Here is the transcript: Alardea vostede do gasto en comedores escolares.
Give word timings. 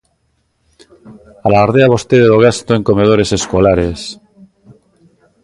Alardea 1.47 1.91
vostede 1.93 2.25
do 2.31 2.37
gasto 2.45 2.71
en 2.77 2.83
comedores 2.89 3.29
escolares. 3.39 3.99